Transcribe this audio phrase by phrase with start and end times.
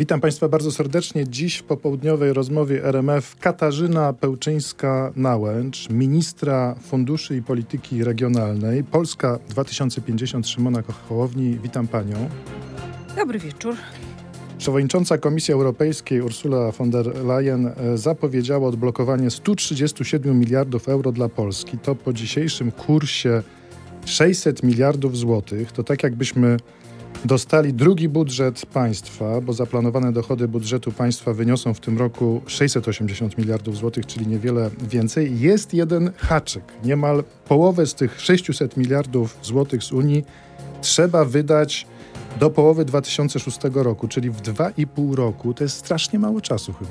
[0.00, 1.28] Witam Państwa bardzo serdecznie.
[1.28, 10.82] Dziś w popołudniowej rozmowie RMF Katarzyna Pełczyńska-Nałęcz, ministra Funduszy i Polityki Regionalnej, Polska 2050 Szymona
[11.08, 11.58] Hołowni.
[11.62, 12.28] Witam Panią.
[13.16, 13.74] Dobry wieczór.
[14.58, 21.78] Przewodnicząca Komisji Europejskiej Ursula von der Leyen e, zapowiedziała odblokowanie 137 miliardów euro dla Polski.
[21.78, 23.42] To po dzisiejszym kursie
[24.04, 25.72] 600 miliardów złotych.
[25.72, 26.56] To tak jakbyśmy
[27.24, 33.76] dostali drugi budżet państwa, bo zaplanowane dochody budżetu państwa wyniosą w tym roku 680 miliardów
[33.76, 35.40] złotych, czyli niewiele więcej.
[35.40, 36.64] Jest jeden haczyk.
[36.84, 40.24] Niemal połowę z tych 600 miliardów złotych z Unii
[40.82, 41.86] trzeba wydać
[42.40, 45.54] do połowy 2006 roku, czyli w 2,5 roku.
[45.54, 46.90] To jest strasznie mało czasu chyba.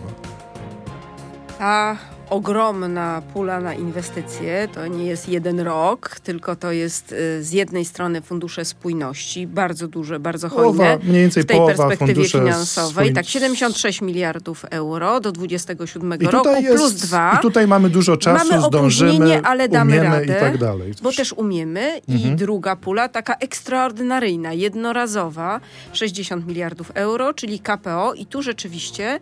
[1.59, 1.96] A
[2.30, 4.68] ogromna pula na inwestycje.
[4.74, 9.88] To nie jest jeden rok, tylko to jest y, z jednej strony fundusze spójności, bardzo
[9.88, 13.06] duże, bardzo hojne połowa, mniej więcej w tej perspektywie finansowej.
[13.06, 13.14] Swój...
[13.14, 17.38] Tak, 76 miliardów euro do 27 roku jest, plus dwa.
[17.40, 20.94] I tutaj mamy dużo czasu, mamy zdążymy, ale damy radę, i tak dalej.
[21.02, 22.02] Bo też umiemy.
[22.09, 22.34] Mhm.
[22.34, 25.59] I druga pula, taka ekstraordynaryjna, jednorazowa,
[25.94, 29.20] 60 miliardów euro, czyli KPO i tu rzeczywiście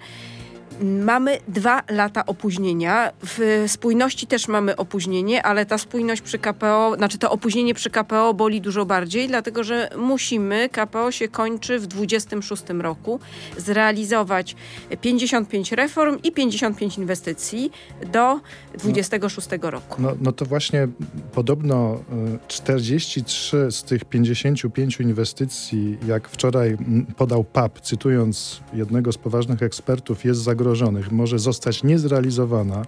[0.81, 3.11] Mamy dwa lata opóźnienia.
[3.23, 8.33] W spójności też mamy opóźnienie, ale ta spójność przy KPO, znaczy to opóźnienie przy KPO
[8.33, 13.19] boli dużo bardziej, dlatego że musimy, KPO się kończy w 26 roku,
[13.57, 14.55] zrealizować
[15.01, 17.71] 55 reform i 55 inwestycji
[18.11, 18.39] do
[18.77, 20.01] 26 no, roku.
[20.01, 20.87] No, no to właśnie
[21.33, 21.99] podobno
[22.47, 26.77] 43 y, z tych 55 inwestycji, jak wczoraj
[27.17, 32.85] podał PAP, cytując jednego z poważnych ekspertów, jest zagrożone zagrożonych może zostać niezrealizowana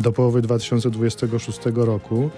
[0.00, 2.30] do połowy 2026 roku,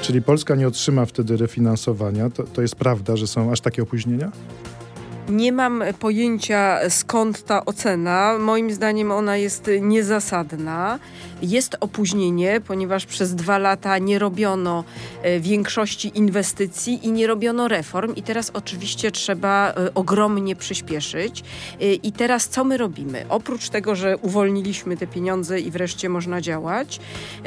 [0.00, 2.30] czyli Polska nie otrzyma wtedy refinansowania.
[2.30, 4.32] To, to jest prawda, że są aż takie opóźnienia?
[5.28, 8.38] Nie mam pojęcia skąd ta ocena.
[8.38, 10.98] Moim zdaniem ona jest niezasadna.
[11.42, 14.84] Jest opóźnienie, ponieważ przez dwa lata nie robiono
[15.22, 21.44] e, większości inwestycji i nie robiono reform, i teraz oczywiście trzeba e, ogromnie przyspieszyć.
[21.80, 23.24] E, I teraz co my robimy?
[23.28, 27.00] Oprócz tego, że uwolniliśmy te pieniądze i wreszcie można działać,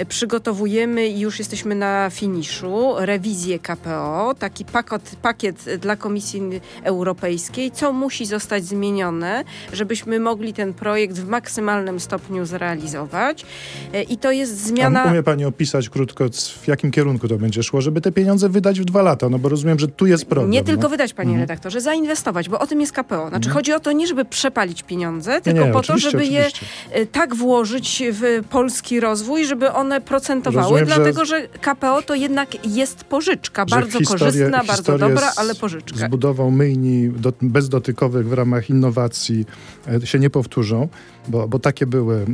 [0.10, 6.42] przygotowujemy i już jesteśmy na finiszu rewizję KPO, taki pakiet, pakiet dla Komisji
[6.84, 13.46] Europejskiej, co musi zostać zmienione, żebyśmy mogli ten projekt w maksymalnym stopniu zrealizować.
[13.94, 15.04] E, I to jest zmiana.
[15.04, 16.26] A umie Pani opisać krótko,
[16.62, 19.30] w jakim kierunku to będzie szło, żeby te pieniądze wydać w dwa lata?
[19.30, 20.52] No bo rozumiem, że tu jest problem.
[20.52, 20.66] Nie no.
[20.66, 21.42] tylko wydać, Panie mhm.
[21.42, 23.30] redaktorze, zainwestować, bo o tym jest KPO.
[23.30, 23.54] Znaczy, mhm.
[23.54, 26.66] chodzi o to nie, żeby przepalić pieniądze, tylko nie, nie, po to, żeby oczywiście.
[26.92, 31.42] je tak włożyć w polski rozwój, żeby one procentowały, rozumiem, dlatego że...
[31.42, 36.08] że KPO to jednak jest pożyczka, bardzo historię, korzystna, bardzo dobra, ale pożyczka.
[36.08, 39.46] Zbudował myjni do, bezdotykowych w ramach innowacji
[39.88, 40.88] e, się nie powtórzą,
[41.28, 42.26] bo, bo takie były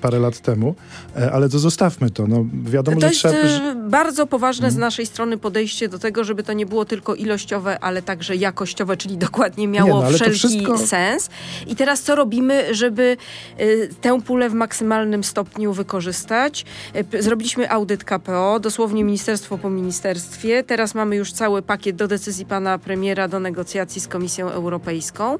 [0.00, 0.74] parę lat temu.
[1.16, 2.26] E, ale to zostawmy to.
[2.26, 3.34] No, wiadomo, to że trzeba...
[3.34, 4.80] jest bardzo poważne z mhm.
[4.80, 9.16] naszej strony podejście do tego, żeby to nie było tylko ilościowe, ale także jakościowe, czyli
[9.18, 10.78] dokładnie miało nie, no, wszelki wszystko...
[10.78, 11.30] sens.
[11.66, 13.16] I teraz co robimy, żeby
[13.60, 16.64] y, tę pulę w maksymalnym stopniu wykorzystać?
[17.14, 20.64] Y, zrobiliśmy audyt KPO, dosłownie ministerstwo po ministerstwie.
[20.64, 25.38] Teraz mamy już cały pakiet do decyzji pana premiera, do negocjacji z Komisją Europejską.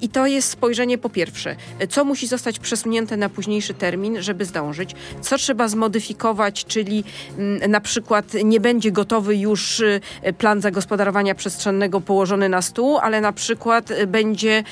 [0.00, 1.56] I to jest spojrzenie po pierwsze,
[1.90, 7.04] co musi zostać przesunięte na późniejszy termin, żeby zdążyć co trzeba zmodyfikować, czyli
[7.38, 10.00] mm, na przykład nie będzie gotowy już y,
[10.38, 14.64] plan zagospodarowania przestrzennego położony na stół, ale na przykład y, będzie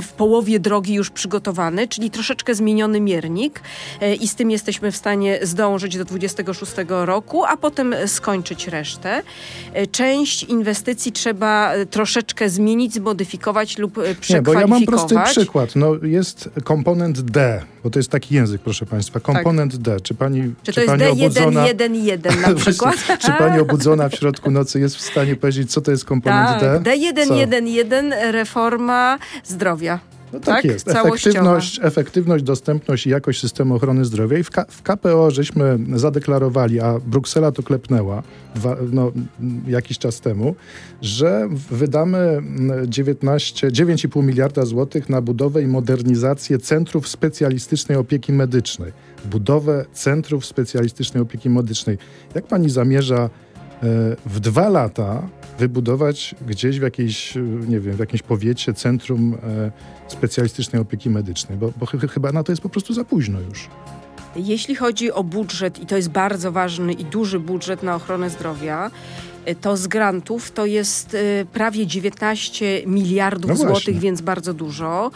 [0.00, 3.60] w połowie drogi już przygotowany, czyli troszeczkę zmieniony miernik
[4.02, 9.22] y, i z tym jesteśmy w stanie zdążyć do 26 roku, a potem skończyć resztę.
[9.90, 14.30] Część inwestycji trzeba troszeczkę zmienić, zmodyfikować lub przekwalifikować.
[14.30, 15.76] Nie, bo ja mam prosty przykład.
[15.76, 19.20] No, jest komponent D, bo to jest taki język, proszę Państwa.
[19.20, 19.80] Komponent tak.
[19.80, 20.00] D.
[20.00, 22.94] Czy pani, czy, czy to pani jest D111 na przykład?
[23.18, 26.82] czy pani obudzona w środku nocy jest w stanie powiedzieć, co to jest komponent tak,
[26.82, 26.90] D?
[26.90, 30.00] D111 reforma zdrowia.
[30.32, 30.88] No tak, tak, jest.
[30.88, 34.38] Efektywność, efektywność, dostępność i jakość systemu ochrony zdrowia.
[34.38, 38.22] I w, K w KPO żeśmy zadeklarowali, a Bruksela to klepnęła
[38.54, 39.12] dwa, no,
[39.66, 40.54] jakiś czas temu,
[41.02, 42.42] że wydamy
[42.86, 48.92] 19, 9,5 miliarda złotych na budowę i modernizację centrów specjalistycznej opieki medycznej.
[49.24, 51.98] Budowę centrów specjalistycznej opieki medycznej.
[52.34, 53.30] Jak pani zamierza e,
[54.26, 57.34] w dwa lata wybudować gdzieś w jakiejś,
[57.68, 59.72] nie wiem, w jakimś powiecie centrum e,
[60.08, 63.68] specjalistycznej opieki medycznej, bo, bo chyba na to jest po prostu za późno już.
[64.36, 68.90] Jeśli chodzi o budżet, i to jest bardzo ważny i duży budżet na ochronę zdrowia,
[69.60, 71.16] to z grantów to jest
[71.52, 75.10] prawie 19 miliardów no złotych, więc bardzo dużo.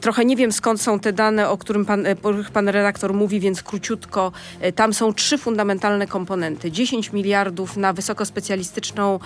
[0.00, 2.04] Trochę nie wiem skąd są te dane, o którym pan,
[2.52, 4.32] pan redaktor mówi, więc króciutko.
[4.74, 6.70] Tam są trzy fundamentalne komponenty.
[6.70, 9.18] 10 miliardów na wysokospecjalistyczną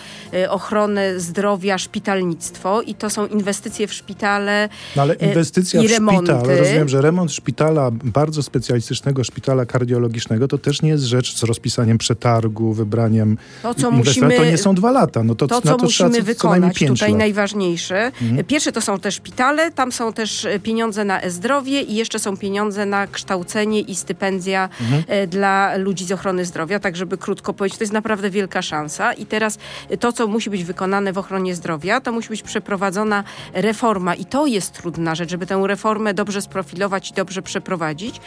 [0.48, 6.32] ochronę zdrowia, szpitalnictwo i to są inwestycje w szpitale no ale inwestycja i w remonty.
[6.32, 11.42] szpital, rozumiem, że remont szpitala, bardzo specjalistycznego szpitala kardiologicznego, to też nie jest rzecz z
[11.42, 15.24] rozpisaniem przetargu, wybraniem to, co musimy, to nie są dwa lata.
[15.24, 17.18] No to, to co to musimy co, wykonać tutaj lat.
[17.18, 18.06] najważniejsze.
[18.22, 18.44] Mhm.
[18.44, 22.86] Pierwsze to są te szpitale, tam są też pieniądze na e-zdrowie i jeszcze są pieniądze
[22.86, 25.02] na kształcenie i stypendia mhm.
[25.08, 29.12] E, dla ludzi z ochrony zdrowia, tak żeby krótko powiedzieć, to jest naprawdę wielka szansa
[29.12, 29.58] i teraz
[30.00, 34.46] to, co musi być wykonane w ochronie zdrowia, to musi być przeprowadzona reforma i to
[34.46, 38.20] jest trudna rzecz, żeby tę reformę dobrze sprofilować i dobrze przeprowadzić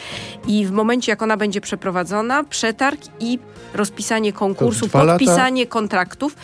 [0.46, 3.38] i w momencie, jak ona będzie przeprowadzona, przetarg i
[3.74, 5.66] rozpisanie konkursu, podpisanie
[6.16, 6.36] kontraktów,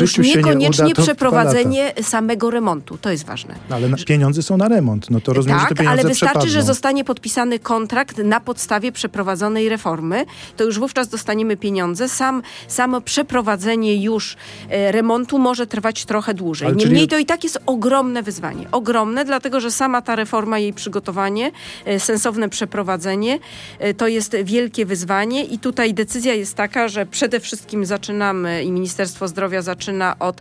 [0.00, 2.98] już niekoniecznie nie przeprowadzenie samego remontu.
[2.98, 3.54] To jest ważne.
[3.70, 6.38] No, ale pieniądze są na remont, no to rozumiem, tak, że te pieniądze ale wystarczy,
[6.38, 6.52] przepadną.
[6.52, 10.24] że zostanie podpisany kontrakt na podstawie przeprowadzonej reformy,
[10.56, 12.08] to już wówczas dostaniemy pieniądze.
[12.08, 14.36] Sam, samo przeprowadzenie już
[14.70, 16.68] e, remontu może trwać trochę dłużej.
[16.68, 17.08] Niemniej czyli...
[17.08, 18.66] to i tak jest ogromne wyzwanie.
[18.72, 21.50] Ogromne, dlatego że sama ta reforma, jej przygotowanie,
[21.84, 23.38] e, sensowne przeprowadzenie,
[23.78, 28.70] e, to jest wielkie wyzwanie i tutaj decyzja jest taka, że przede wszystkim zaczynamy i
[28.72, 30.40] Ministerstwo Zdrowia zaczyna od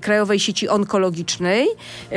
[0.00, 1.66] Krajowej Sieci Onkologicznej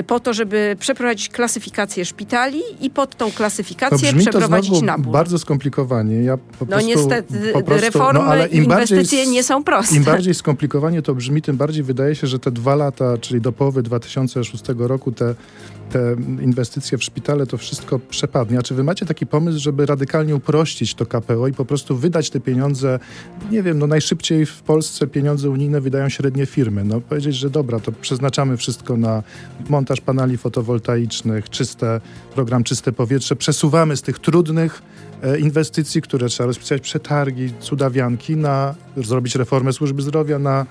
[0.08, 5.14] po to, żeby przeprowadzić klasyfikację szpitali i pod tą klasyfikację przeprowadzić nabór.
[5.14, 6.24] bardzo skomplikowanie.
[6.24, 9.64] Ja po no prostu, niestety po prostu, reformy no, ale im inwestycje bardziej, nie są
[9.64, 9.96] proste.
[9.96, 13.52] Im bardziej skomplikowanie to brzmi, tym bardziej wydaje się, że te dwa lata, czyli do
[13.52, 15.36] połowy 2006 roku te
[15.92, 18.60] te inwestycje w szpitale, to wszystko przepadnie.
[18.60, 22.30] A czy wy macie taki pomysł, żeby radykalnie uprościć to KPO i po prostu wydać
[22.30, 23.00] te pieniądze,
[23.52, 26.84] nie wiem, no najszybciej w Polsce pieniądze unijne wydają średnie firmy.
[26.84, 29.24] No powiedzieć, że dobra, to przeznaczamy wszystko na
[29.70, 32.02] montaż paneli fotowoltaicznych, czyste,
[32.36, 34.82] program Czyste Powietrze, przesuwamy z tych trudnych
[35.24, 40.66] e, inwestycji, które trzeba rozpisać przetargi, cudawianki, na zrobić reformę służby zdrowia, na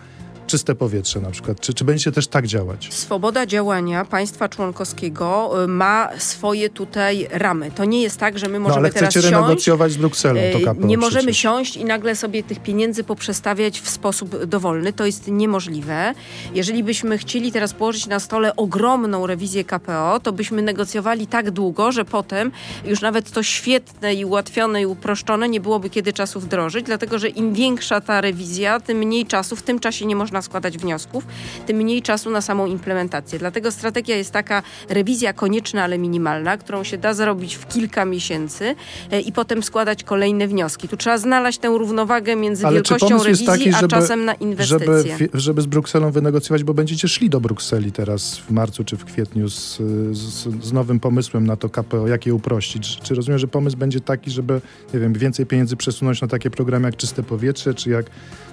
[0.50, 1.60] czyste powietrze na przykład?
[1.60, 2.94] Czy, czy będziecie też tak działać?
[2.94, 7.70] Swoboda działania państwa członkowskiego y, ma swoje tutaj ramy.
[7.70, 9.96] To nie jest tak, że my no, możemy no, ale teraz chcecie siąść, renegocjować z
[9.96, 11.38] Brukselą to KPO Nie możemy przecież.
[11.38, 14.92] siąść i nagle sobie tych pieniędzy poprzestawiać w sposób dowolny.
[14.92, 16.14] To jest niemożliwe.
[16.54, 21.92] Jeżeli byśmy chcieli teraz położyć na stole ogromną rewizję KPO, to byśmy negocjowali tak długo,
[21.92, 22.52] że potem
[22.84, 27.28] już nawet to świetne i ułatwione i uproszczone nie byłoby kiedy czasu wdrożyć, dlatego że
[27.28, 29.56] im większa ta rewizja, tym mniej czasu.
[29.56, 31.26] W tym czasie nie można składać wniosków,
[31.66, 33.38] tym mniej czasu na samą implementację.
[33.38, 38.74] Dlatego strategia jest taka rewizja konieczna, ale minimalna, którą się da zrobić w kilka miesięcy
[39.10, 40.88] e, i potem składać kolejne wnioski.
[40.88, 45.16] Tu trzeba znaleźć tę równowagę między ale wielkością rewizji, taki, a czasem na inwestycje.
[45.18, 49.04] Żeby, żeby z Brukselą wynegocjować, bo będziecie szli do Brukseli teraz w marcu czy w
[49.04, 49.76] kwietniu z,
[50.12, 52.98] z, z nowym pomysłem na to KPO, jak je uprościć.
[53.02, 54.60] Czy rozumiem, że pomysł będzie taki, żeby
[54.94, 58.06] nie wiem, więcej pieniędzy przesunąć na takie programy jak Czyste Powietrze, czy jak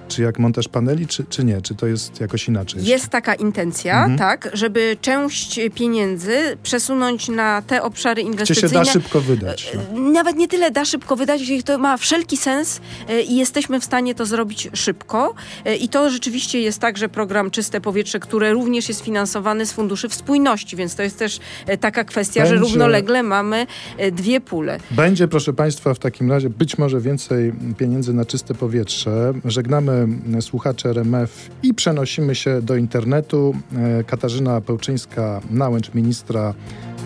[0.07, 1.61] czy jak montaż paneli, czy, czy nie?
[1.61, 2.79] Czy to jest jakoś inaczej?
[2.79, 3.07] Jest jeszcze?
[3.07, 4.17] taka intencja, mhm.
[4.17, 8.67] tak, żeby część pieniędzy przesunąć na te obszary inwestycyjne.
[8.67, 9.71] Gdzie się da szybko wydać.
[9.93, 9.99] No.
[10.11, 13.83] Nawet nie tyle da szybko wydać, jeśli to ma wszelki sens e, i jesteśmy w
[13.83, 15.33] stanie to zrobić szybko.
[15.65, 19.71] E, I to rzeczywiście jest tak, że program Czyste Powietrze, które również jest finansowany z
[19.71, 22.55] Funduszy Spójności, więc to jest też e, taka kwestia, Będzie...
[22.55, 23.67] że równolegle mamy
[24.11, 24.79] dwie pule.
[24.91, 29.33] Będzie, proszę Państwa, w takim razie być może więcej pieniędzy na czyste powietrze.
[29.45, 30.07] Żegnamy
[30.41, 33.55] słuchacze RMF i przenosimy się do internetu.
[33.75, 36.53] E, Katarzyna Pełczyńska-Nałęcz, ministra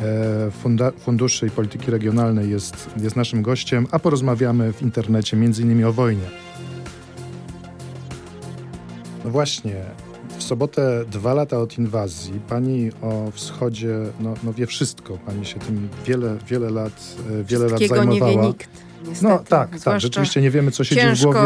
[0.03, 5.93] e, Funduszy i Polityki Regionalnej jest, jest naszym gościem, a porozmawiamy w internecie innymi o
[5.93, 6.25] wojnie.
[9.25, 9.75] No właśnie,
[10.37, 12.39] w sobotę dwa lata od inwazji.
[12.49, 15.17] Pani o wschodzie no, no wie wszystko.
[15.25, 18.31] Pani się tym wiele, wiele lat, e, wiele lat zajmowała.
[18.31, 18.90] nie wie nikt.
[19.07, 19.33] Niestety.
[19.33, 20.01] No tak, tak.
[20.01, 21.39] Rzeczywiście nie wiemy, co siedzi w głowie,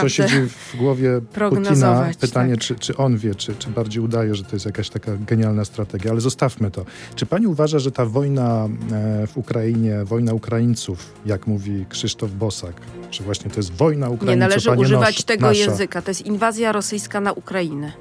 [0.00, 1.20] co siedzi w głowie
[1.50, 2.10] Putina.
[2.20, 2.60] Pytanie, tak.
[2.64, 6.10] czy, czy on wie, czy, czy bardziej udaje, że to jest jakaś taka genialna strategia.
[6.10, 6.84] Ale zostawmy to.
[7.14, 12.74] Czy pani uważa, że ta wojna e, w Ukrainie, wojna Ukraińców, jak mówi Krzysztof Bosak,
[13.10, 15.60] czy właśnie to jest wojna Ukraińców, Nie należy używać tego nasza.
[15.60, 16.02] języka.
[16.02, 17.92] To jest inwazja rosyjska na Ukrainę.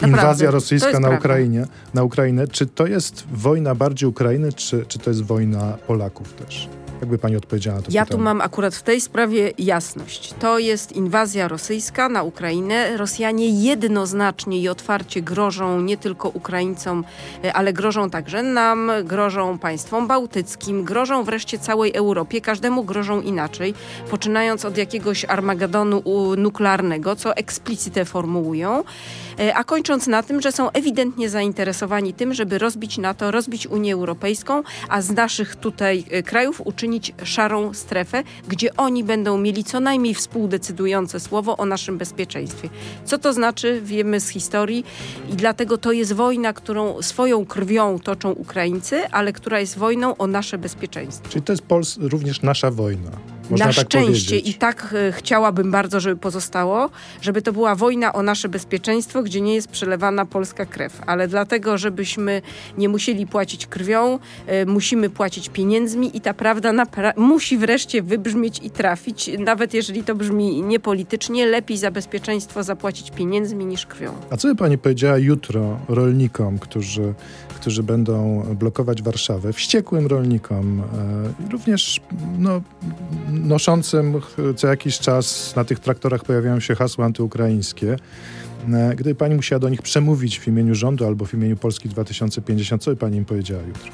[0.00, 2.48] Naprawdę, Inwazja rosyjska na Ukrainie, na Ukrainę.
[2.48, 6.68] Czy to jest wojna bardziej Ukrainy, czy, czy to jest wojna Polaków też?
[7.00, 8.18] Jakby pani odpowiedziała na to Ja pytanie?
[8.18, 10.34] tu mam akurat w tej sprawie jasność.
[10.38, 12.96] To jest inwazja rosyjska na Ukrainę.
[12.96, 17.04] Rosjanie jednoznacznie i otwarcie grożą nie tylko Ukraińcom,
[17.44, 22.40] e, ale grożą także nam, grożą państwom bałtyckim, grożą wreszcie całej Europie.
[22.40, 23.74] Każdemu grożą inaczej,
[24.10, 26.02] poczynając od jakiegoś armagedonu
[26.36, 28.84] nuklearnego, co eksplicite formułują,
[29.54, 34.62] a kończąc na tym, że są ewidentnie zainteresowani tym, żeby rozbić NATO, rozbić Unię Europejską,
[34.88, 40.14] a z naszych tutaj e, krajów uczynić szarą strefę, gdzie oni będą mieli co najmniej
[40.14, 42.68] współdecydujące słowo o naszym bezpieczeństwie.
[43.04, 44.84] Co to znaczy, wiemy z historii
[45.32, 50.26] i dlatego to jest wojna, którą swoją krwią toczą Ukraińcy, ale która jest wojną o
[50.26, 51.28] nasze bezpieczeństwo.
[51.28, 53.39] Czyli to jest Pols również nasza wojna.
[53.50, 54.54] Można na tak szczęście powiedzieć.
[54.54, 56.90] i tak e, chciałabym bardzo, żeby pozostało,
[57.20, 61.00] żeby to była wojna o nasze bezpieczeństwo, gdzie nie jest przelewana polska krew.
[61.06, 62.42] Ale dlatego, żebyśmy
[62.78, 66.72] nie musieli płacić krwią, e, musimy płacić pieniędzmi i ta prawda
[67.16, 69.30] musi wreszcie wybrzmieć i trafić.
[69.38, 74.12] Nawet jeżeli to brzmi niepolitycznie, lepiej za bezpieczeństwo zapłacić pieniędzmi niż krwią.
[74.30, 77.14] A co by pani powiedziała jutro rolnikom, którzy
[77.60, 80.82] którzy będą blokować Warszawę, wściekłym rolnikom,
[81.48, 82.00] e, również
[82.38, 82.60] no,
[83.44, 84.20] noszącym
[84.56, 87.96] co jakiś czas na tych traktorach pojawiają się hasła antyukraińskie.
[88.72, 92.82] E, gdyby pani musiała do nich przemówić w imieniu rządu albo w imieniu Polski 2050,
[92.82, 93.92] co by pani im powiedziała jutro?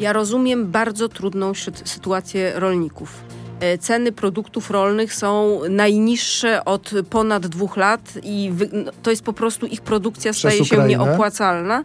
[0.00, 1.52] Ja rozumiem bardzo trudną
[1.84, 3.20] sytuację rolników.
[3.60, 8.52] E, ceny produktów rolnych są najniższe od ponad dwóch lat i
[9.02, 11.84] to jest po prostu ich produkcja staje się nieopłacalna.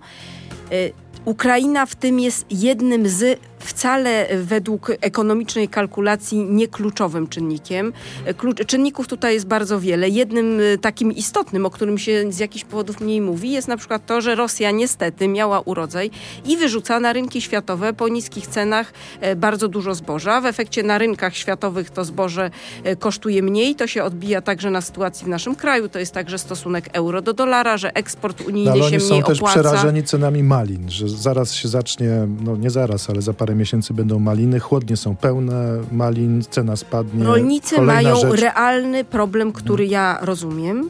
[1.26, 7.94] Ukraina w tym jest jednym z wcale według ekonomicznej kalkulacji nie kluczowym czynnikiem.
[8.38, 10.10] Klucz, czynników tutaj jest bardzo wiele.
[10.10, 14.06] Jednym y, takim istotnym, o którym się z jakichś powodów mniej mówi, jest na przykład
[14.06, 16.12] to, że Rosja niestety miała urodzaj
[16.46, 20.42] i wyrzuca na rynki światowe po niskich cenach e, bardzo dużo zboża.
[20.42, 22.52] W efekcie na rynkach światowych to zboże
[22.84, 23.76] e, kosztuje mniej.
[23.76, 25.90] To się odbija także na sytuacji w naszym kraju.
[25.90, 29.36] To jest także stosunek euro do dolara, że eksport unijny no, się mniej opłaca.
[29.36, 33.51] są też przerażeni cenami malin, że zaraz się zacznie, no nie zaraz, ale za parę
[33.52, 37.24] parę miesięcy będą maliny, chłodnie są pełne malin, cena spadnie.
[37.24, 38.40] Rolnicy Kolejna mają rzecz.
[38.42, 40.90] realny problem, który ja rozumiem.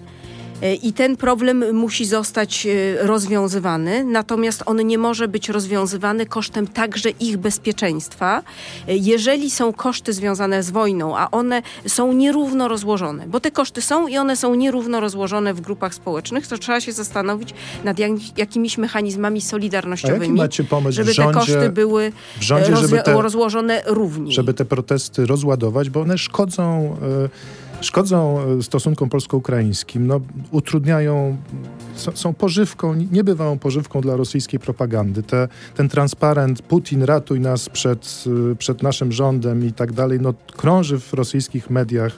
[0.61, 6.67] E, I ten problem musi zostać e, rozwiązywany, natomiast on nie może być rozwiązywany kosztem
[6.67, 8.43] także ich bezpieczeństwa,
[8.87, 13.81] e, jeżeli są koszty związane z wojną, a one są nierówno rozłożone, bo te koszty
[13.81, 17.53] są i one są nierówno rozłożone w grupach społecznych, to trzeba się zastanowić
[17.83, 20.39] nad jak, jakimiś mechanizmami solidarnościowymi,
[20.89, 24.33] żeby rządzie, te koszty były rządzie, te, rozłożone równiej.
[24.33, 26.97] Żeby te protesty rozładować, bo one szkodzą.
[27.01, 30.21] Yy, szkodzą e, stosunkom polsko-ukraińskim, no,
[30.51, 31.37] utrudniają,
[31.95, 35.23] są, pożywką, niebywałą pożywką dla rosyjskiej propagandy.
[35.23, 40.33] Te, ten transparent Putin ratuj nas przed, e, przed naszym rządem i tak dalej, no,
[40.57, 42.17] krąży w rosyjskich mediach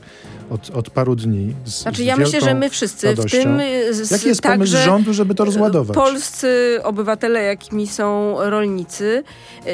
[0.50, 1.56] od, od paru dni.
[1.66, 3.38] Z, znaczy, z ja myślę, że my wszyscy, radością.
[3.38, 3.62] w tym.
[3.92, 5.96] Z, Jaki jest pomysł rządu, żeby to rozładować?
[5.96, 9.24] Polscy obywatele, jakimi są rolnicy,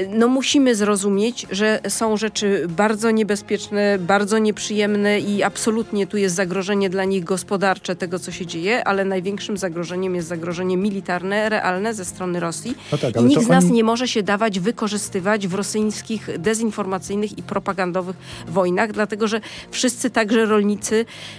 [0.09, 6.89] no musimy zrozumieć, że są rzeczy bardzo niebezpieczne, bardzo nieprzyjemne i absolutnie tu jest zagrożenie
[6.89, 12.05] dla nich gospodarcze tego, co się dzieje, ale największym zagrożeniem jest zagrożenie militarne, realne ze
[12.05, 12.75] strony Rosji.
[12.91, 13.73] No tak, I nikt z nas oni...
[13.73, 18.15] nie może się dawać wykorzystywać w rosyjskich dezinformacyjnych i propagandowych
[18.47, 20.68] wojnach, dlatego że wszyscy także rolnicy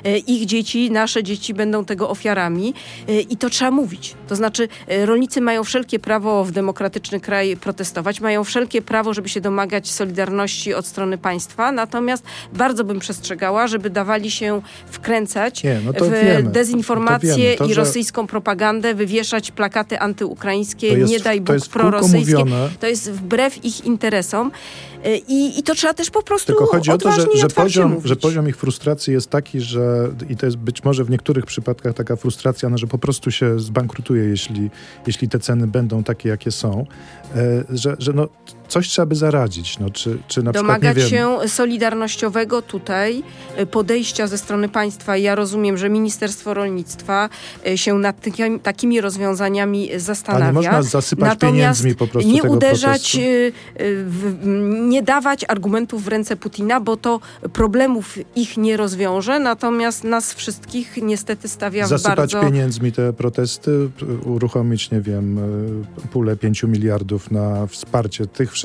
[0.04, 2.74] e, ich dzieci, nasze dzieci będą tego ofiarami
[3.08, 4.14] e, i to trzeba mówić.
[4.28, 9.28] To znaczy e, rolnicy mają wszelkie prawo w demokratyczny kraj protestować, mają wszelkie prawo, żeby
[9.28, 15.80] się domagać solidarności od strony państwa, natomiast bardzo bym przestrzegała, żeby dawali się wkręcać Nie,
[15.84, 16.42] no w wiemy.
[16.42, 22.44] dezinformację to to, i rosyjską propagandę, wywieszać plakaty antyukraińskie, jest, nie daj Bóg prorosyjskie.
[22.80, 24.50] To jest wbrew ich interesom.
[25.28, 28.16] I, I to trzeba też po prostu Tylko chodzi o to, że, że, poziom, że
[28.16, 32.16] poziom ich frustracji jest taki, że i to jest być może w niektórych przypadkach taka
[32.16, 34.70] frustracja, no, że po prostu się zbankrutuje, jeśli,
[35.06, 36.86] jeśli te ceny będą takie, jakie są,
[37.36, 38.28] e, że, że no,
[38.70, 39.78] coś trzeba by zaradzić.
[39.78, 43.22] No, czy, czy na Domagać przykład, się solidarnościowego tutaj
[43.56, 45.16] e, podejścia ze strony państwa.
[45.16, 47.28] Ja rozumiem, że Ministerstwo Rolnictwa
[47.66, 48.16] e, się nad
[48.62, 50.44] takimi rozwiązaniami zastanawia.
[50.44, 53.18] Ale można zasypać Natomiast pieniędzmi po prostu nie uderzać,
[54.04, 54.46] w,
[54.88, 57.20] nie dawać argumentów w ręce Putina, bo to
[57.52, 62.32] problemów ich nie rozwiąże, natomiast nas wszystkich niestety stawia Zasypać w bardzo...
[62.32, 63.90] Zasypać pieniędzmi te protesty,
[64.24, 65.40] uruchomić, nie wiem,
[66.12, 68.59] pulę pięciu miliardów na wsparcie tych wszystkich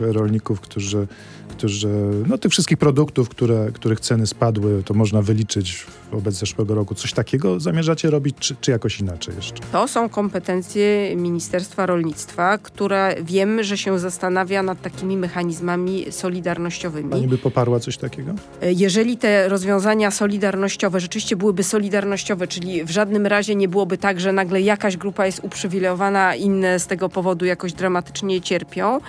[0.00, 1.06] rolników, którzy
[1.52, 1.88] którzy,
[2.28, 6.94] no tych wszystkich produktów, które, których ceny spadły, to można wyliczyć wobec zeszłego roku.
[6.94, 9.62] Coś takiego zamierzacie robić, czy, czy jakoś inaczej jeszcze?
[9.72, 17.10] To są kompetencje Ministerstwa Rolnictwa, które wiem, że się zastanawia nad takimi mechanizmami solidarnościowymi.
[17.10, 18.32] Pani by poparła coś takiego?
[18.62, 24.32] Jeżeli te rozwiązania solidarnościowe rzeczywiście byłyby solidarnościowe, czyli w żadnym razie nie byłoby tak, że
[24.32, 29.00] nagle jakaś grupa jest uprzywilejowana, inne z tego powodu jakoś dramatycznie cierpią.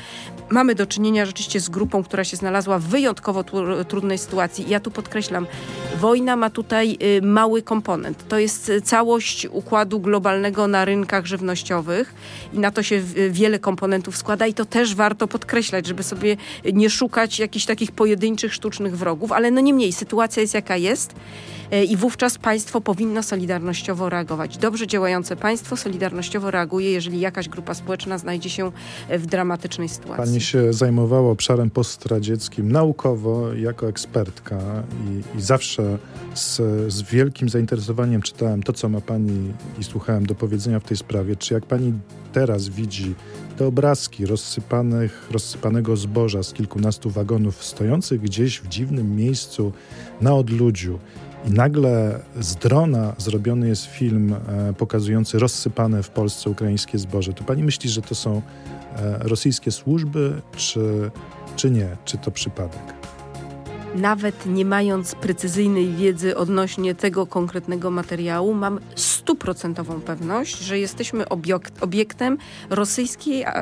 [0.49, 3.43] Mamy do czynienia rzeczywiście z grupą, która się znalazła w wyjątkowo
[3.87, 4.65] trudnej sytuacji.
[4.69, 5.47] Ja tu podkreślam,
[5.99, 8.27] wojna ma tutaj y, mały komponent.
[8.27, 12.13] To jest całość układu globalnego na rynkach żywnościowych
[12.53, 16.37] i na to się wiele komponentów składa i to też warto podkreślać, żeby sobie
[16.73, 21.15] nie szukać jakichś takich pojedynczych, sztucznych wrogów, ale no niemniej sytuacja jest jaka jest.
[21.89, 24.57] I wówczas państwo powinno solidarnościowo reagować.
[24.57, 28.71] Dobrze działające państwo solidarnościowo reaguje, jeżeli jakaś grupa społeczna znajdzie się
[29.09, 30.25] w dramatycznej sytuacji.
[30.25, 31.69] Pani się zajmowała obszarem
[32.23, 34.57] postradzieckim naukowo, jako ekspertka
[35.05, 35.97] i, i zawsze
[36.33, 36.61] z,
[36.93, 41.35] z wielkim zainteresowaniem czytałem to, co ma Pani i słuchałem do powiedzenia w tej sprawie.
[41.35, 41.93] Czy jak Pani
[42.33, 43.15] teraz widzi
[43.57, 49.73] te obrazki rozsypanych, rozsypanego zboża z kilkunastu wagonów stojących gdzieś w dziwnym miejscu
[50.21, 50.99] na odludziu
[51.45, 57.33] i nagle z drona zrobiony jest film e, pokazujący rozsypane w Polsce ukraińskie zboże.
[57.33, 58.41] To pani myśli, że to są
[58.95, 61.11] e, rosyjskie służby, czy,
[61.55, 61.87] czy nie?
[62.05, 63.03] Czy to przypadek?
[63.95, 71.83] nawet nie mając precyzyjnej wiedzy odnośnie tego konkretnego materiału, mam stuprocentową pewność, że jesteśmy obiekt,
[71.83, 72.37] obiektem
[72.69, 73.53] rosyjskiej e,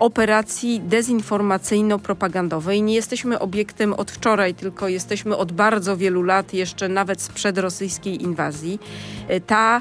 [0.00, 2.82] operacji dezinformacyjno-propagandowej.
[2.82, 8.22] Nie jesteśmy obiektem od wczoraj, tylko jesteśmy od bardzo wielu lat, jeszcze nawet sprzed rosyjskiej
[8.22, 8.78] inwazji.
[9.28, 9.80] E, ta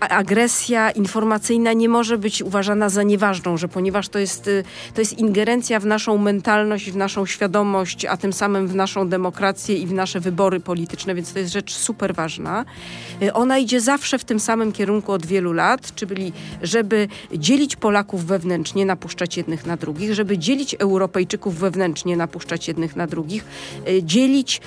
[0.00, 5.18] agresja informacyjna nie może być uważana za nieważną, że ponieważ to jest, y, to jest
[5.18, 9.92] ingerencja w naszą mentalność, w naszą świadomość, a tym samym w naszą demokrację i w
[9.92, 12.64] nasze wybory polityczne, więc to jest rzecz super ważna.
[13.22, 18.24] Y, ona idzie zawsze w tym samym kierunku od wielu lat, czyli żeby dzielić Polaków
[18.24, 23.44] wewnętrznie, napuszczać jednych na drugich, żeby dzielić Europejczyków wewnętrznie, napuszczać jednych na drugich,
[23.88, 24.60] y, dzielić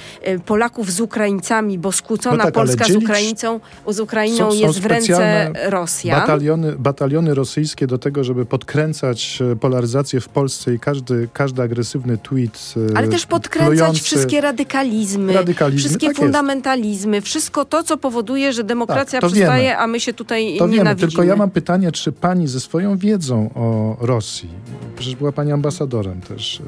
[0.46, 4.87] Polaków z Ukraińcami, bo skłócona no tak, Polska z Ukraińcą, z Ukrainą są, jest w
[4.88, 6.20] ręce Rosjan.
[6.20, 12.18] Bataliony, bataliony rosyjskie do tego, żeby podkręcać e, polaryzację w Polsce i każdy, każdy agresywny
[12.18, 12.74] tweet.
[12.94, 17.28] E, Ale też podkręcać wszystkie radykalizmy, radykalizmy wszystkie tak fundamentalizmy, jest.
[17.28, 19.78] wszystko to, co powoduje, że demokracja tak, wiemy.
[19.78, 20.96] a my się tutaj to nienawidzimy.
[20.96, 24.50] Wiemy, tylko ja mam pytanie, czy pani ze swoją wiedzą o Rosji,
[24.96, 26.64] przecież była pani ambasadorem też, e,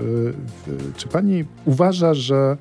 [0.97, 2.57] czy pani uważa, że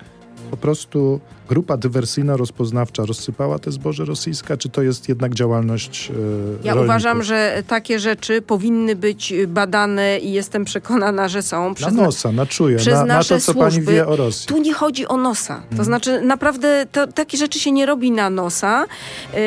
[0.51, 6.13] po prostu grupa dywersyjna rozpoznawcza rozsypała te zboże rosyjska, czy to jest jednak działalność e,
[6.13, 6.85] Ja rolników?
[6.85, 11.75] uważam, że takie rzeczy powinny być badane i jestem przekonana, że są.
[11.75, 13.71] Przez na nosa, na czuje, przez na, nasze na to, co służby.
[13.71, 14.49] pani wie o Rosji.
[14.49, 15.55] Tu nie chodzi o nosa.
[15.55, 15.85] To hmm.
[15.85, 18.87] znaczy naprawdę to, takie rzeczy się nie robi na nosa,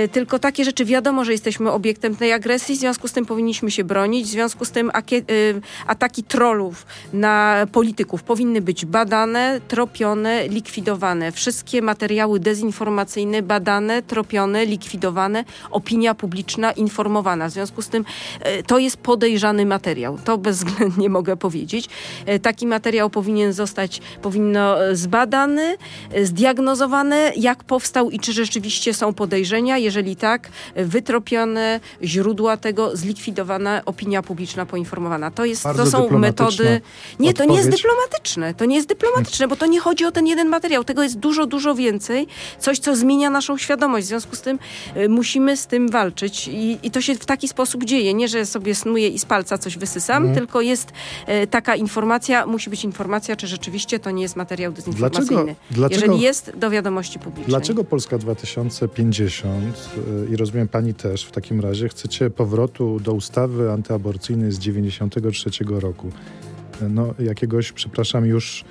[0.06, 3.72] y, tylko takie rzeczy wiadomo, że jesteśmy obiektem tej agresji, w związku z tym powinniśmy
[3.72, 9.62] się bronić, w związku z tym akie, y, ataki trollów na polityków powinny być badane,
[9.68, 10.91] tropione, likwidowane.
[11.32, 17.50] Wszystkie materiały dezinformacyjne badane, tropione, likwidowane, opinia publiczna informowana.
[17.50, 18.06] W związku z tym
[18.40, 20.18] e, to jest podejrzany materiał.
[20.24, 21.90] To bezwzględnie mogę powiedzieć.
[22.26, 25.78] E, taki materiał powinien zostać, powinno e, zbadany,
[26.24, 29.78] zdiagnozowane, jak powstał i czy rzeczywiście są podejrzenia.
[29.78, 35.32] Jeżeli tak, wytropione źródła tego, zlikwidowana, opinia publiczna poinformowana.
[35.32, 36.82] To, jest, to są metody...
[37.20, 38.54] Nie, to nie jest dyplomatyczne.
[38.54, 40.81] To nie jest dyplomatyczne, bo to nie chodzi o ten jeden materiał.
[40.84, 42.28] Tego jest dużo, dużo więcej,
[42.60, 44.06] coś, co zmienia naszą świadomość.
[44.06, 44.60] W związku z tym
[44.98, 48.14] y, musimy z tym walczyć I, i, to się w taki sposób dzieje.
[48.14, 50.36] Nie, że sobie snuję i z palca coś wysysam, mm.
[50.36, 50.92] tylko jest
[51.44, 55.28] y, taka informacja, musi być informacja, czy rzeczywiście to nie jest materiał dezinformacyjny.
[55.36, 57.48] Dlaczego, dlaczego, Jeżeli jest, do wiadomości publicznej.
[57.48, 59.90] Dlaczego Polska 2050
[60.28, 65.50] y, i rozumiem pani też w takim razie chcecie powrotu do ustawy antyaborcyjnej z 93
[65.68, 66.12] roku?
[66.90, 68.64] No, jakiegoś, przepraszam, już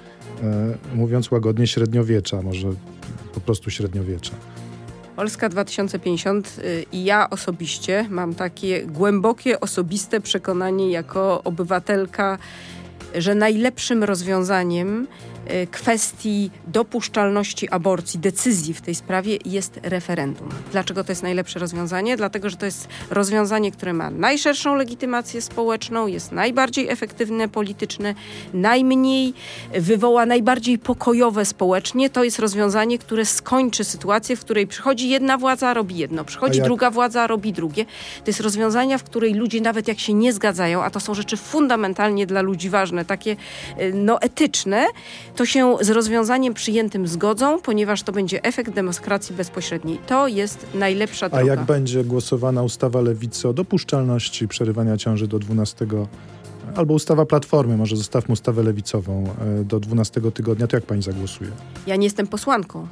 [0.95, 2.69] mówiąc łagodnie, średniowiecza, może
[3.35, 4.33] po prostu średniowiecza.
[5.17, 12.39] Polska 2050 y, i ja osobiście mam takie głębokie, osobiste przekonanie jako obywatelka,
[13.15, 15.07] że najlepszym rozwiązaniem
[15.71, 20.49] kwestii dopuszczalności aborcji, decyzji w tej sprawie jest referendum.
[20.73, 22.17] Dlaczego to jest najlepsze rozwiązanie?
[22.17, 28.15] Dlatego, że to jest rozwiązanie, które ma najszerszą legitymację społeczną, jest najbardziej efektywne polityczne,
[28.55, 29.35] najmniej
[29.73, 32.11] wywoła najbardziej pokojowe społecznie.
[32.11, 36.91] To jest rozwiązanie, które skończy sytuację, w której przychodzi jedna władza, robi jedno, przychodzi druga
[36.91, 37.85] władza, robi drugie.
[38.25, 41.37] To jest rozwiązania, w której ludzie nawet jak się nie zgadzają, a to są rzeczy
[41.37, 43.37] fundamentalnie dla ludzi ważne, takie
[43.81, 44.87] y, no, etyczne,
[45.41, 49.99] to się z rozwiązaniem przyjętym zgodzą, ponieważ to będzie efekt demokracji bezpośredniej.
[50.07, 51.45] To jest najlepsza droga.
[51.45, 55.87] A jak będzie głosowana ustawa lewicy o dopuszczalności przerywania ciąży do 12
[56.77, 59.25] albo ustawa Platformy, może zostawmy ustawę lewicową
[59.61, 61.51] e, do 12 tygodnia, to jak pani zagłosuje?
[61.87, 62.87] Ja nie jestem posłanką.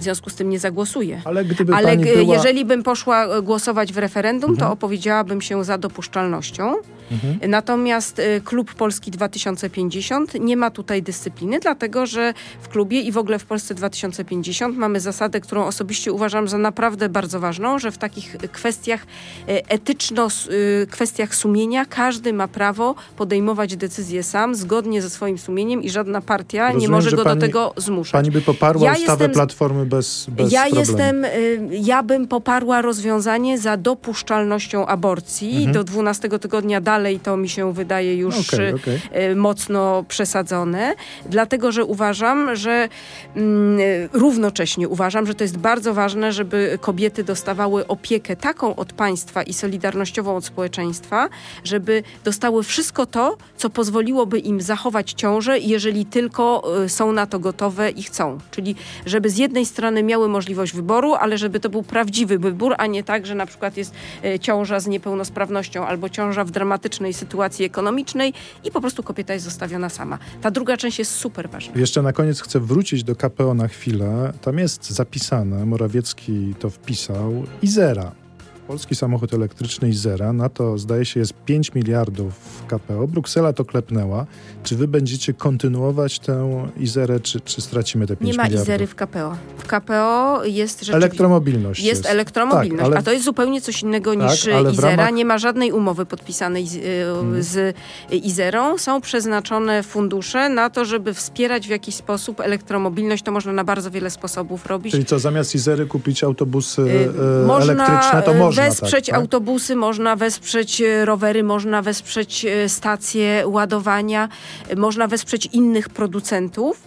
[0.00, 1.22] W związku z tym nie zagłosuję.
[1.24, 2.34] Ale, gdyby Ale była...
[2.34, 4.68] jeżeli bym poszła e, głosować w referendum, mhm.
[4.68, 6.74] to opowiedziałabym się za dopuszczalnością.
[7.10, 7.50] Mhm.
[7.50, 13.18] Natomiast y, klub Polski 2050 nie ma tutaj dyscypliny, dlatego że w klubie i w
[13.18, 17.98] ogóle w Polsce 2050 mamy zasadę, którą osobiście uważam za naprawdę bardzo ważną, że w
[17.98, 25.10] takich kwestiach y, etyczno, y, kwestiach sumienia każdy ma prawo podejmować decyzje sam, zgodnie ze
[25.10, 28.12] swoim sumieniem i żadna partia Rozumiem, nie może go pani, do tego zmuszać.
[28.12, 30.80] Pani by poparła ja ustawę jestem, Platformy bez, bez ja problemu.
[30.80, 31.26] jestem,
[31.70, 35.72] ja bym poparła rozwiązanie za dopuszczalnością aborcji mhm.
[35.72, 39.36] do 12 tygodnia dalej dalej to mi się wydaje już okay, okay.
[39.36, 40.94] Mocno przesadzone,
[41.26, 42.88] dlatego że uważam, że
[43.36, 43.78] mm,
[44.12, 49.52] równocześnie uważam, że to jest bardzo ważne, żeby kobiety dostawały opiekę taką od państwa i
[49.52, 51.28] solidarnościową od społeczeństwa,
[51.64, 56.44] żeby dostały wszystko to, co pozwoliłoby im zachować ciążę, jeżeli tylko
[56.84, 58.38] e, są na to gotowe i chcą.
[58.50, 58.74] Czyli
[59.06, 63.02] żeby z jednej strony miały możliwość wyboru, ale żeby to był prawdziwy wybór, a nie
[63.02, 67.64] tak, że na przykład jest e, ciąża z niepełnosprawnością albo ciąża w dramatycznym dramatycznej sytuacji
[67.64, 68.32] ekonomicznej
[68.64, 70.18] i po prostu kobieta jest zostawiona sama.
[70.42, 71.72] Ta druga część jest super ważna.
[71.76, 74.32] Jeszcze na koniec chcę wrócić do KPO na chwilę.
[74.40, 78.23] Tam jest zapisane, Morawiecki to wpisał, Izera.
[78.66, 83.06] Polski samochód elektryczny Izera, na to zdaje się jest 5 miliardów KPO.
[83.06, 84.26] Bruksela to klepnęła.
[84.62, 88.52] Czy wy będziecie kontynuować tę Izerę, czy, czy stracimy te 5 miliardów?
[88.52, 89.36] Nie ma Izery w KPO.
[89.58, 90.96] W KPO jest rzeczywiście...
[90.96, 91.84] Elektromobilność.
[91.84, 92.10] Jest, jest.
[92.10, 92.96] elektromobilność, tak, ale...
[92.98, 94.96] a to jest zupełnie coś innego tak, niż Izera.
[94.96, 95.12] Ramach...
[95.12, 97.42] Nie ma żadnej umowy podpisanej z, hmm.
[97.42, 97.76] z
[98.10, 98.78] Izerą.
[98.78, 103.22] Są przeznaczone fundusze na to, żeby wspierać w jakiś sposób elektromobilność.
[103.24, 104.92] To można na bardzo wiele sposobów robić.
[104.92, 109.22] Czyli co, zamiast Izery kupić autobusy yy, można, elektryczne, to można można wesprzeć tak, tak?
[109.22, 114.28] autobusy, można wesprzeć e, rowery, można wesprzeć e, stacje ładowania,
[114.68, 116.82] e, można wesprzeć innych producentów.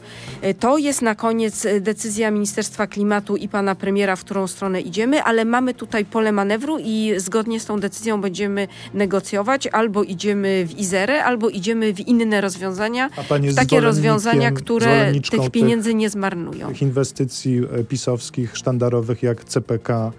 [0.59, 5.45] To jest na koniec decyzja Ministerstwa Klimatu i pana premiera, w którą stronę idziemy, ale
[5.45, 9.67] mamy tutaj pole manewru i zgodnie z tą decyzją będziemy negocjować.
[9.67, 13.09] Albo idziemy w Izerę, albo idziemy w inne rozwiązania.
[13.55, 16.67] takie rozwiązania, które tych pieniędzy nie zmarnują.
[16.67, 20.11] Tych inwestycji pisowskich, sztandarowych jak CPK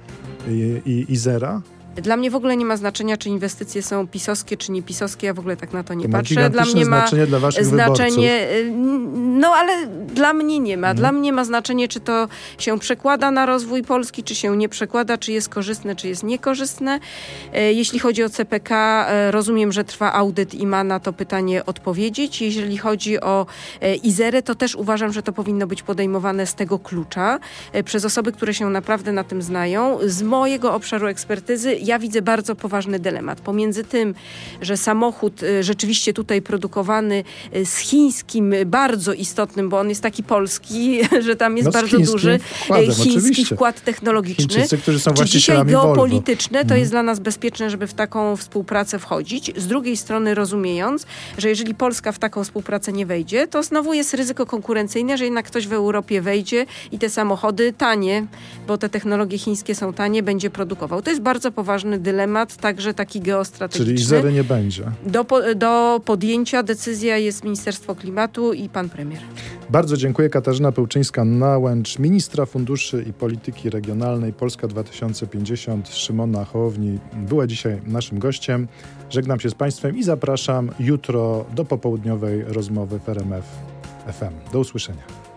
[0.47, 1.63] i, i, zera?
[2.03, 5.27] Dla mnie w ogóle nie ma znaczenia, czy inwestycje są pisowskie, czy nie pisowskie.
[5.27, 6.51] Ja w ogóle tak na to nie to patrzę.
[6.51, 8.47] Dla mnie ma znaczenie dla waszych znaczenie.
[8.49, 8.79] Wyborców.
[9.15, 10.91] No ale dla mnie nie ma.
[10.91, 10.97] Mhm.
[10.97, 15.19] Dla mnie ma znaczenie, czy to się przekłada na rozwój Polski, czy się nie przekłada,
[15.19, 17.01] czy jest korzystne, czy jest niekorzystne.
[17.53, 21.67] E, jeśli chodzi o CPK, e, rozumiem, że trwa audyt i ma na to pytanie
[21.67, 22.43] odpowiedzieć.
[22.43, 23.47] Jeżeli chodzi o
[24.03, 27.39] Izerę, to też uważam, że to powinno być podejmowane z tego klucza
[27.85, 29.99] przez osoby, które się naprawdę na tym znają.
[30.05, 34.15] Z mojego obszaru ekspertyzy ja widzę bardzo poważny dylemat pomiędzy tym,
[34.63, 37.25] że samochód y, rzeczywiście tutaj produkowany
[37.57, 41.99] y, z chińskim bardzo istotnym, bo on jest taki polski, że tam jest no, bardzo
[41.99, 43.55] duży wkładem, y, chiński oczywiście.
[43.55, 44.49] wkład technologiczny.
[44.49, 46.69] Chińczycy, którzy są Czy dzisiaj geopolityczne, Volvo.
[46.69, 47.05] to jest mhm.
[47.05, 49.53] dla nas bezpieczne, żeby w taką współpracę wchodzić.
[49.57, 51.07] Z drugiej strony rozumiejąc,
[51.39, 55.47] że jeżeli Polska w taką współpracę nie wejdzie, to znowu jest ryzyko konkurencyjne, że jednak
[55.47, 58.27] ktoś w Europie wejdzie i te samochody tanie,
[58.67, 61.03] bo te technologie chińskie są tanie, będzie produkował.
[61.03, 63.95] To jest bardzo poważne poważny dylemat, także taki geostrategiczny.
[63.95, 64.85] Czyli zery nie będzie.
[65.07, 69.21] Do, do podjęcia decyzja jest Ministerstwo Klimatu i pan premier.
[69.71, 70.29] Bardzo dziękuję.
[70.29, 78.69] Katarzyna Pełczyńska-Nałęcz, ministra funduszy i polityki regionalnej Polska 2050, Szymona Hołowni była dzisiaj naszym gościem.
[79.11, 83.45] Żegnam się z Państwem i zapraszam jutro do popołudniowej rozmowy w RMF
[84.13, 84.53] FM.
[84.53, 85.28] Do usłyszenia.